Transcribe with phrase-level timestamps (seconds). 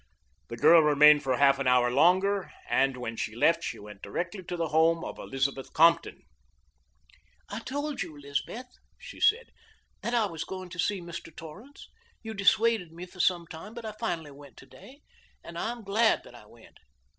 [0.47, 4.41] The girl remained for half an hour longer, and when she left she went directly
[4.45, 6.23] to the home of Elizabeth Compton.
[7.49, 8.65] "I told you, Elizabeth,"
[8.97, 9.49] she said,
[10.01, 11.31] "that I was going to see Mr.
[11.35, 11.87] Torrance.
[12.23, 15.01] You dissuaded me for some time, but I finally went today,
[15.43, 16.79] and I am glad that I went.